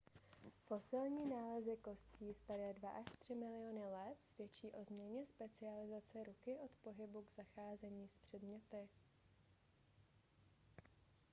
[0.67, 6.71] fosilní nálezy kostí staré dva až tři miliony let svědčí o změně specializace ruky od
[6.83, 8.89] pohybu k zacházení s předměty